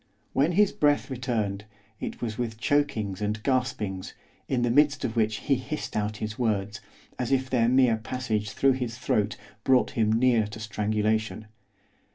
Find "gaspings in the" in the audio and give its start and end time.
3.43-4.71